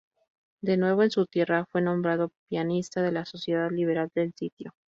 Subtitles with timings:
[0.63, 4.71] De nuevo en su tierra, fue nombrado pianista de la sociedad liberal El Sitio.